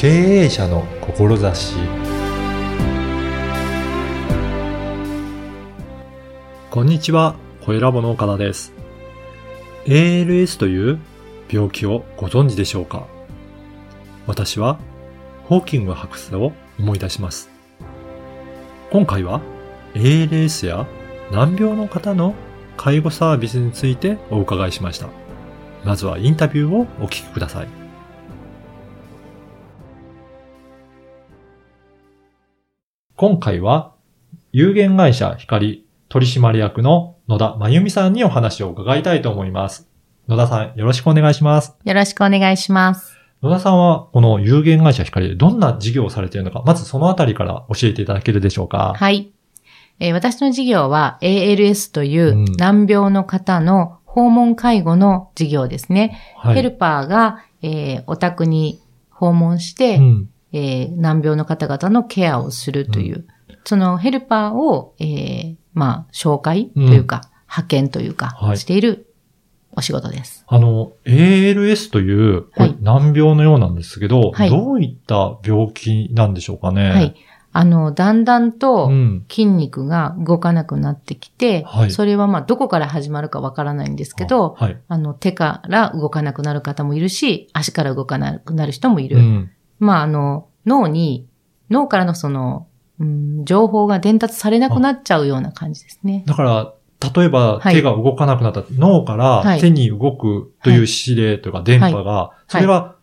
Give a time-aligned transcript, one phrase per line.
[0.00, 1.76] 経営者の志
[6.70, 8.72] こんにちは、声ラボの岡田です。
[9.84, 10.98] ALS という
[11.50, 13.06] 病気をご存知でしょうか？
[14.26, 14.78] 私は
[15.44, 17.50] ホーキング博士を思い出します。
[18.90, 19.42] 今回は
[19.92, 20.86] ALS や
[21.30, 22.34] 難病の方の
[22.78, 25.08] 介護サービスについてお伺いしました。
[25.84, 27.79] まずはインタビューをお聞きください。
[33.20, 33.92] 今回は
[34.50, 39.90] 有限会社光取締役の野田真由美さんにお話を伺いたいと思います。
[40.26, 41.76] 野田さん、よろしくお願いします。
[41.84, 43.18] よろしくお願いします。
[43.42, 48.94] 野田さんは、この有限会社光でどんな事業をされているのか、まずそのあたりから教えていただけるでしょうか。
[48.96, 49.30] はい。
[49.98, 56.18] えー、私の事業は ALS という難病の方の訪問介護の事業ですね。
[56.42, 69.12] うんはい、ヘルパーが、えー、お宅に訪問して、うん、えー、難病の方々のケアをするという、うん、そのヘルパーを、えー、まあ、紹介というか、派遣というか、している
[69.72, 70.44] お仕事です。
[70.48, 72.46] あの、ALS という、
[72.80, 76.90] 難病のようなんですけど、はい、どういった病気なんでしょうかね？
[76.90, 77.14] はい。
[77.52, 78.90] あの、だんだんと
[79.28, 89.18] 筋肉が動かなくなってきて、うん、それはまあどこから始まるかわからないんですけど、はい、あの手から動かなくなる方もいるし、足から動かなくなる人もいる。
[89.18, 91.26] うん、まああの、脳に、
[91.70, 92.68] 脳からのその、
[93.00, 96.22] うん、情報が伝達されなくなっちゃうような感じですね。
[96.26, 96.74] だから、
[97.14, 102.94] 例えば手が動かなくなった、はい、脳から手に動くという指令とか電波が、それが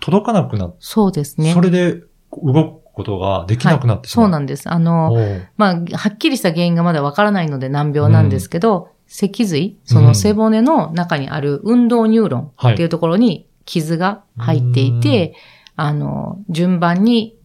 [0.00, 1.52] 届かなくなって、そうですね。
[1.52, 4.26] それで動くことができなくなってしまう。
[4.26, 4.68] そうなんです。
[4.68, 5.12] あの、
[5.56, 15.34] まあ、はっきりした原因がまだわからないので難病なんですけど、うん、脊髄、その背骨の中にある運動ニューロンっていうところに傷が入っていて、はい、
[15.76, 17.36] あの、順番に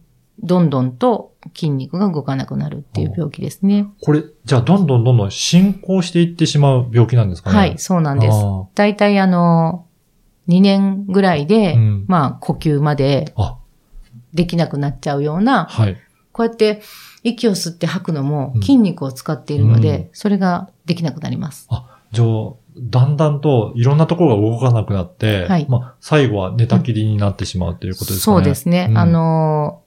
[0.42, 3.86] どんどんと筋肉が動かなくなるっていう病気ですね。
[4.02, 7.56] これ、じゃあどんどんどんどん進行していってしまう病気なんですかね？
[7.56, 8.36] はい、そうなんです。
[8.74, 9.86] 大体あの、
[10.48, 13.34] 2年ぐらいで、うん、まあ呼吸まで
[14.32, 15.96] できなくなっちゃうような、はい、
[16.32, 16.82] こうやって
[17.22, 21.66] 息を吸って吐くのも筋肉を使っているので、うん、それができなくなります。
[21.70, 22.28] あ、じゃあ、
[22.80, 28.20] だんだんといろんなところが動かなくなって、はい、まあ、最後は寝たきりになってしまうということですね。
[28.20, 28.86] そうですね。
[28.90, 29.82] うん、あの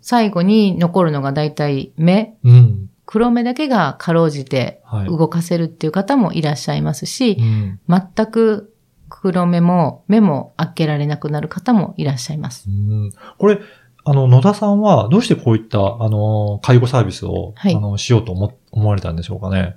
[0.00, 2.36] 最後に残るのが大体目。
[2.44, 7.36] うん、黒目だけがかろうじて動かせるっていう方もいらっしゃいますし、
[7.88, 8.72] はい、全く
[9.08, 12.68] 黒目も目も開けられなくなる方もいらっしゃいます。
[13.38, 13.58] これ、
[14.04, 19.76] あの、野田さんはどうしてこういった、あの、介護サービスを、はい、あの、しようと思、思われたんでしょうかね？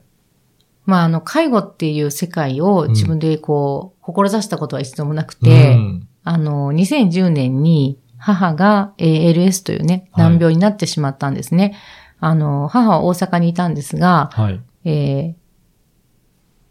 [0.89, 11.77] まあ、あの、介護っていう世界を自分でこう、うん、志したことは一度もなくて、うん、あの、2010年に母が ALS というね、難病になってしまったんですね。
[12.17, 15.39] はい、あの、母は大阪にいたんですが、はい、えー、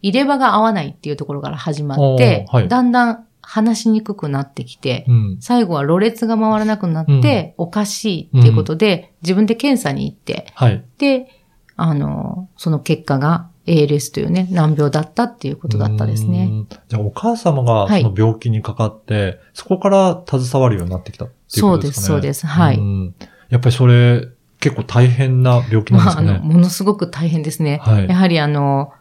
[0.03, 11.29] 入れ歯が合わないっていうところから始まって、はい、だんだん話しにくくなってきて、うん、最後はろれつが回らなくなって、うん、おかしいっていうことで、自分で検査に行って、はい、で、
[11.77, 16.67] あの、その結果が ALS というね、難病だったっていうことだったですね。
[16.89, 22.07] じゃあお母様がその病気にかかって、はい、そこから携わるようになってきたっていうことですかね。
[22.07, 22.47] そうです、そうです。
[22.47, 22.81] はい。
[23.51, 24.29] やっぱりそれ、
[24.61, 26.29] 結構大変な病気なんですかね。
[26.29, 27.81] まあ、あの、ものすごく大変ですね。
[27.83, 28.93] はい、やはりあの、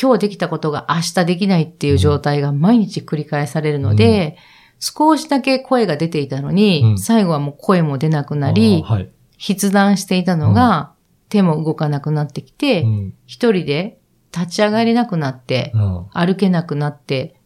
[0.00, 4.36] 今日できたことが明日できないっていう状態が毎日繰り返されるので、
[4.76, 9.10] うん、少しだけ声が出ていたのに、うん、最後はもう声も出なくなり、はい、
[9.44, 10.92] 筆談していたのが、
[11.28, 12.84] 手も動かなくなってきて、
[13.26, 13.98] 一、人で
[14.34, 15.72] 立ち上がれなくなって、
[16.12, 17.38] 歩けなくなって、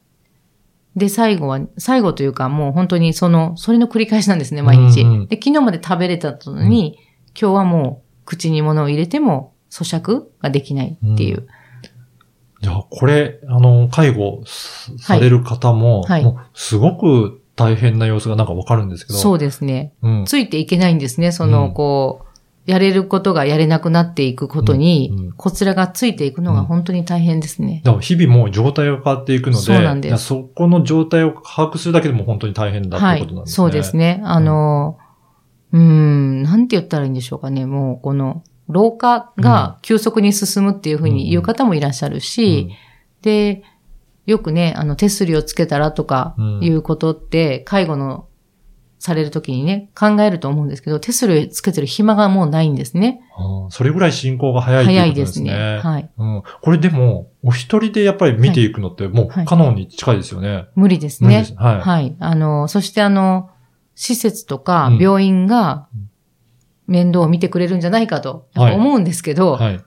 [0.96, 5.02] で、最後は、最後というかもう本当にその、それの繰り返しなんですね、毎日。
[5.02, 6.98] うんうん、で、昨日まで食べれたのに、
[7.28, 11.46] 今日はもう口に物を入れても咀嚼ができないっていう。
[12.60, 19.18] じゃあ、これ、あの、介護される方も、はい、もうすごく大変な様子がなんかわかるんですけど。
[19.18, 19.94] そうですね。
[20.02, 21.32] うん、ついていけないんですね。
[21.32, 22.31] その、うん、こう、
[22.64, 27.82] やれることがやれなくなっていくことに、うんうん、こちらがついていくのが本当に大変ですね。
[27.84, 30.24] だから日々もう状態が変わっていくので、そうなんです。
[30.24, 33.64] そこの状態を把握するだけでも本当に大変だってことなんですね。
[33.64, 34.20] はい、そうですね。
[34.24, 34.98] あの、
[35.72, 37.66] うん、うんなんて言ったらいいんでしょうかね。
[37.66, 42.76] もうこの、老化が急速に進むっていうふうに言う方もいらっしゃるし、うん、
[43.22, 43.64] で、
[44.24, 48.28] よくね、あの、手すりをつけたらとかいうことって、介護の
[49.02, 53.20] されるときにね、考えると思うんですけど、手すりつけてる暇がもうないんですね。
[53.70, 55.00] それぐらい進行が早いですね。
[55.00, 55.80] 早いですね。
[55.82, 56.42] はい、うん。
[56.60, 60.48] これでも、お一人でやっぱり見ていくのってもう可能に近いですよね。
[60.48, 61.46] はいはい、無理ですね。
[61.56, 61.80] はい。
[61.80, 62.16] はい。
[62.20, 63.50] あの、そしてあの、
[63.96, 65.88] 施設とかうん病院が
[66.86, 69.78] 面倒を見てくれるんじゃないかと思うんですけど、はい。
[69.78, 69.84] 治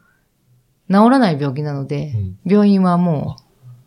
[0.89, 3.38] らない病気なので、うん病院はも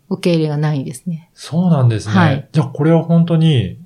[0.09, 1.29] う受け入れがないですね。
[1.35, 2.15] そうなんですね。
[2.15, 3.79] はいじゃあこれは本当に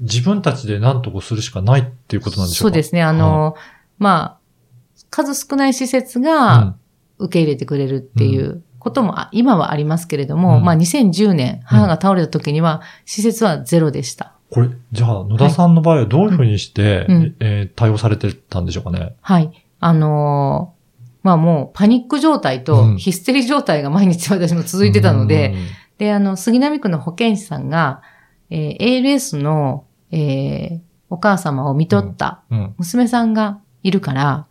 [0.00, 2.60] 自分たちで何とかするしかないっていうことなんでしょか？
[2.62, 3.02] そううですね。
[3.02, 3.54] あの、
[3.98, 6.24] まあ、数少ない施設うん。
[6.24, 6.74] が
[7.18, 10.64] 受け入れてくれるっていうことも、あ今はありますけれども、うん。
[10.64, 14.32] まあ2010年、母が倒れた時には、施設はゼロでした。
[14.50, 17.36] これ、じゃあ野田さんの場合はどういうふうにして、うん。
[17.40, 19.14] えー対応されてたんでしょうかね？
[19.20, 19.50] はい。
[19.80, 20.80] あのー
[21.22, 22.64] まあもうパニック状態うん。
[22.64, 25.66] とヒステリー状態が毎日私も続いてたので、うん、
[25.98, 28.00] で、あの、杉並区の保健師さんが、
[28.48, 32.74] えー ALS の、えーお母様を見とったうん。
[32.78, 34.46] 娘さんがいるから、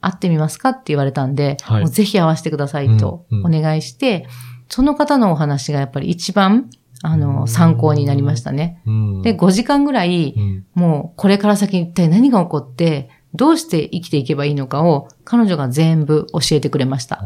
[0.00, 4.28] 会ってみますかって言われたんで、はいもうぜひ会わせてくださいとうんお願いして、
[4.68, 6.70] その方のお話がやっぱり一番、
[7.02, 8.80] あうの、ん参考になりましたね。
[8.86, 9.22] うん。
[9.22, 17.24] で、5時間ぐらい、うんもうこれから先一体何が起こって、どうして生きていけばいいのかを彼女が全部教えてくれました。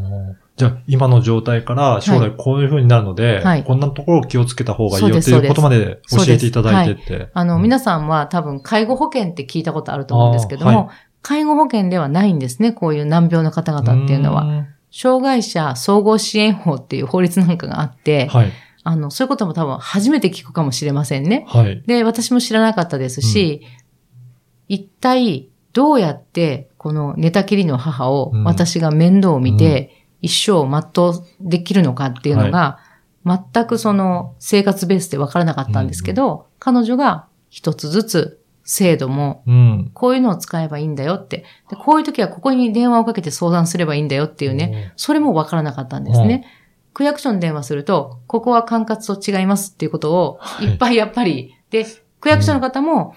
[0.57, 7.31] じゃあ、今の状態から将来こういう風になるので、はいこんなところを気をつけた方がいいよっていうことまで教えていただいてって。
[7.33, 10.91] あの、うん皆さんは多分介護保険って聞いたことあると思うんですけども、
[11.23, 14.43] 介護保険ではないんですね、こういう難病の方々っていうのは。
[14.43, 18.53] ん障害者総合支援法っていう法律なんかがあって、はい。
[18.83, 21.45] あの、そういうことも多分初めて聞くかもしれませんね。
[21.49, 21.83] はい。
[21.87, 23.63] で、私も知らなかったですし、
[24.69, 32.78] 一体どうやってこの寝たきりの母をうん私が面倒を見て、一生を全うできるのかっていうのが、
[33.25, 39.90] 全くその生活ベースでわからなかったんですけど、彼女が一つずつ制度もうん。
[39.94, 41.44] こういうのを使えばいいんだよって。
[41.69, 44.93] でこういう時はここに電話をかけて相談すればいいんだよっていうね。
[44.96, 46.46] それもわからなかったんですね。
[46.93, 51.84] 区役所に電話すると、ここは管轄と違いますっていうことをはいいっぱいやっぱり、で、
[52.20, 53.14] 区役所の方も、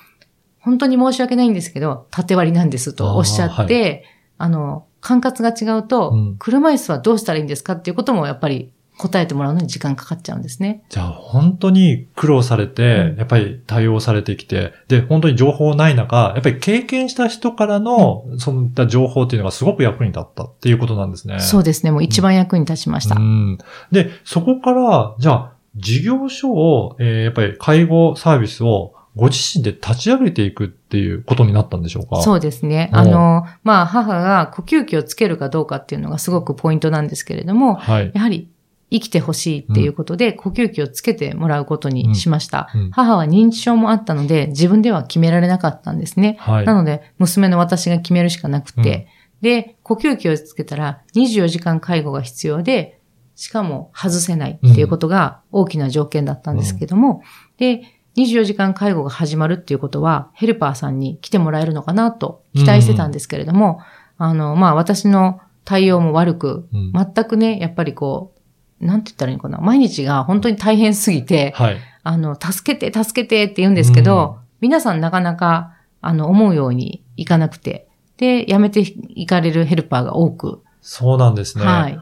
[0.64, 4.06] 本当に申し訳ないんですけど、縦割りなんですとおっしゃって、
[4.38, 10.84] あ,、の、管轄が違うと、うん車椅子はどうしたらいいんですかっていうこともやっぱり答えてもらうのに時間かかっちゃうんですね。
[10.90, 21.40] じゃあ、本当に苦労されて、うんやっぱり対応されてきて、で、本当に情報ない中、やっぱり経験した人からの、そういった情報っていうのがすごく役に立ったっていうことなんですね。
[21.40, 21.92] そうですね。
[21.92, 23.16] もう一番役に立ちました。
[23.16, 23.58] うん。
[23.92, 32.22] で、そこから、じゃあ、事業所を、えーやっぱり介護サービスをご自身で立ち上げていくっていうことになったんでしょうか？
[32.24, 32.90] そうですね。
[32.92, 38.12] うんあの、まあ、母が呼吸器をつけるかどうかっていうのがすごくポイントなんですけれども、はい。
[38.14, 38.50] やはり
[38.92, 42.70] 生きてほしいっていうことで、呼吸器をつけてもらうことにしました。
[42.74, 46.38] うん母は認知症もあったので、自分では決められなかったんですね。
[46.40, 46.66] はい。
[46.66, 49.08] なので、娘の私が決めるしかなくて、
[49.42, 53.00] で、呼吸器をつけたら24時間介護が必要で、
[53.36, 57.24] しかも外せないっていうことが大きな条件だったんですけども、
[57.58, 57.82] で、
[58.18, 63.80] 24時間介護が始まるっていうことは、ヘルパーさんに来てもらえるのかなと期待してたんですけれども、
[64.18, 68.34] あの、まあ、私の対応も悪く、うん全くね、やっぱりこ
[68.82, 71.78] う、なんて言ったらいいのかな、毎日が本当に大変すぎて、はい。
[72.04, 77.88] あの、助けて、助けてって言うんですけど、皆さんなかなか、あの、思うようにいかなくて、
[78.18, 81.66] で、辞めていかれるヘルパーが多く、そうなんですね。
[81.66, 82.00] はい。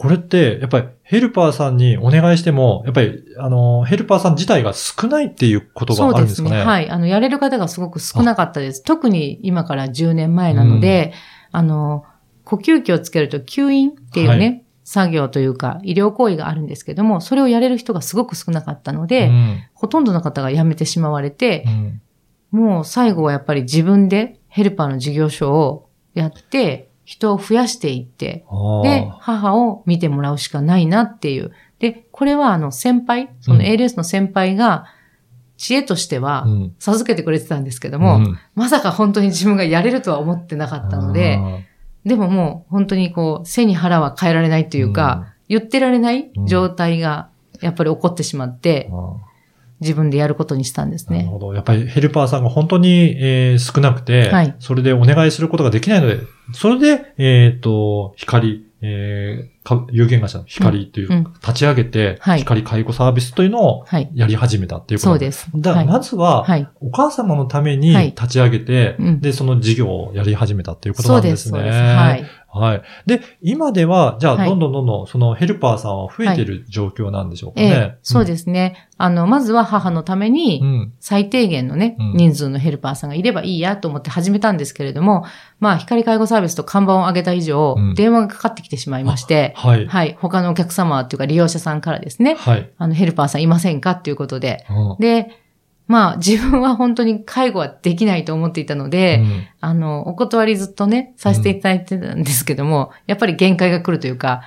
[0.00, 6.56] これって、やっぱりヘルパーさんにお願いしても、やっぱり、あの、ヘルパーさん自体が少ないっていうことがあるんですかね？
[6.56, 6.64] ね。
[6.64, 6.88] はい。
[6.88, 8.82] あの、やれる方がすごく少なかったです。
[8.82, 11.12] 特に今から10年前なので、
[11.52, 12.06] あの、
[12.44, 22.02] 呼吸器をつけると吸引っていうね、はい作業というか医療行為があるんですけども、それをやれる人がすごく少なかったので、うんほとんどの方が辞めてしまわれてう、ん
[22.50, 28.44] もう最後はやっぱり自分でヘルパーの事業所をやって、人を増やしていって、
[28.84, 31.50] で、母を見てもらうしかないなっていう。
[31.80, 33.66] で、これはあの先輩、そのうん。
[33.66, 34.86] ALS の先輩が、
[35.56, 36.74] 知恵としてはうん。
[36.78, 38.38] 授けてくれてたんですけども、うん。
[38.54, 41.40] まさか本当に自分がやれるとは思ってなかったので、
[42.04, 47.28] でももう本当にこう、背に腹は変えられないというか、言ってられない状態が
[47.60, 49.30] やっぱり起こってしまって、あー
[49.80, 51.20] 自分でやることにしたんですね。
[51.20, 51.54] なるほど。
[51.54, 54.54] やっぱりヘルパーさんが本当に、えー少なくて、はい。
[54.58, 56.18] それでお願いすることができないので、
[56.52, 64.10] それで、えっ、と、光、えーか有限会社の光という、立ち上げて、はい光介護サービスというのをはい。
[64.14, 65.50] やり始めたっていうことそうです。
[65.54, 65.86] だからはい。
[65.86, 66.68] まずは、はい。
[66.80, 71.58] お母様のためにはい立ち上げて、うんで、その事業をやり始めたっていうことなんですね。
[71.58, 71.78] そうです。
[71.78, 72.24] はい。
[72.52, 72.82] はい。
[73.06, 77.66] で、今では、じゃあ、はいどんどんどんどん、そのヘルパーさんは増えてる状況なんでしょうかね。
[77.68, 78.88] ええ、そうですね。
[78.98, 80.92] あの、まずは母のためにう、ん。
[80.98, 85.24] 最低限のね、うん人数のヘルパーさんがいればいいやと思って始めたんですけれども、
[85.60, 89.86] まあ、光介護サービスと看板を上げた以上、うん電話がかかってきてしまいまして、はい。
[89.86, 92.70] はい、他のお客様っていうか利用者さんからですね、はい。
[92.78, 95.30] あの、ヘルパーさんいませんかっていうことで、うんで、
[95.90, 99.46] まあ自分は本当に介護はできないと思っていたので、うん。
[99.60, 104.40] あの、お断りずっとね、させていただいてたんですけども、やっぱり限界が来るというか、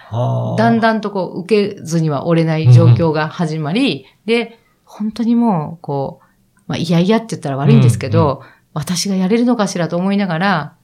[0.57, 8.41] だんだんとこう、受けずには折れない状況が始まり、で、本当にもう、こう、まあ、いやいやって言ったら悪いんですけど、
[8.73, 10.75] 私がやれるのかしらと思いながら、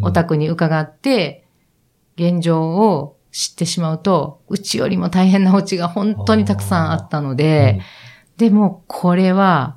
[0.00, 1.46] お宅に伺って、
[2.16, 7.80] 現状を知ってしまうと、うちよりも大変なお家が本当にたくさんあったので、
[8.36, 9.76] でも、これは、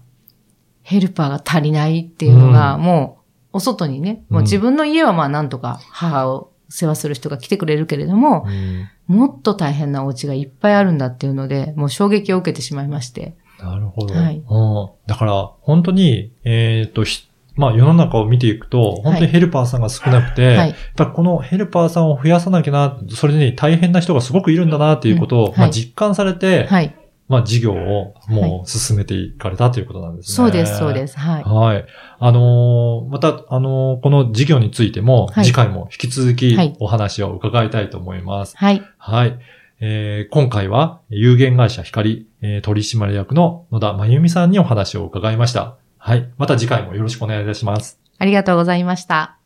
[0.83, 2.81] ヘルパーが足りないっていうのが、うん。
[2.81, 3.19] も
[3.53, 8.87] う、お外にね、もう自分の家はまあなんとか母を世話する人が来てくれるけれども、うん。
[9.07, 13.35] もっと大変なお家がいっぱいあるんだっていうので、もう衝撃を受けてしまいまして。
[13.59, 14.13] なるほど。
[14.13, 14.37] はい。
[14.37, 14.89] うん。
[15.07, 20.69] だから、本当に、えっ、と、ひまあ世の中を見ていくと、本当にヘルパーさんが少なくて、はい。
[20.69, 25.59] やっぱこのヘルパーさんを増やさなきゃな、それに大変な人がすごくいるんだなっていうことを、うんはい。
[25.59, 26.95] まあ実感されて、はい。
[27.27, 30.35] まあ事業をもう進めていかれたということなんですね。
[30.35, 31.19] そうです、そうです。
[31.19, 31.43] はい。
[31.43, 31.85] はい。
[32.19, 38.55] あのーまた、あのーこの事業についても、はい次回も引き続きはいお話を伺いたいと思います。
[38.55, 38.81] はい。
[38.97, 39.37] はい。
[39.79, 45.75] えー今回は有限会社光、えー取締役の野田真由美さんにお話を伺いました。
[45.97, 46.29] はい。
[46.37, 47.99] また次回もよろしくお願いいたします。
[48.19, 49.37] ありがとうございました。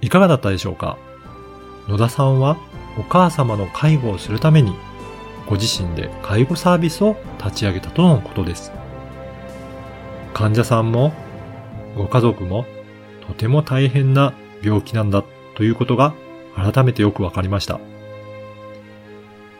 [0.00, 0.96] いかがだったでしょうか？
[1.86, 2.56] 野田さんは
[2.98, 4.72] お母様の介護をするために
[5.46, 8.72] ご自身で介護サービスを立ち上げたとのことです。
[10.34, 11.12] 患者さんも
[11.96, 12.66] ご家族も
[13.26, 15.24] とても大変な病気なんだ
[15.54, 16.14] ということが
[16.54, 17.80] 改めてよくわかりました。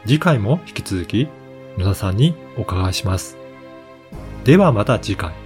[0.05, 1.29] 次回も引き続き
[1.79, 3.37] 野田さんにお伺いします。
[4.45, 5.46] ではまた次回。